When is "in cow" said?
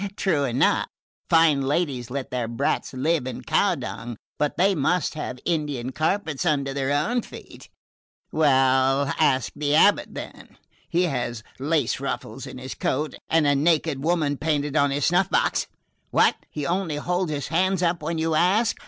3.27-3.75